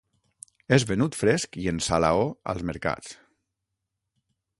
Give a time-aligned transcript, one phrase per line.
[0.77, 2.23] És venut fresc i en salaó
[2.55, 3.13] als mercats.